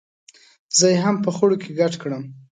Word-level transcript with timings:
زه 0.77 0.85
یې 0.93 0.97
هم 1.03 1.15
په 1.25 1.29
خړو 1.35 1.55
کې 1.61 1.75
ګډ 1.79 1.93
کړم. 2.01 2.23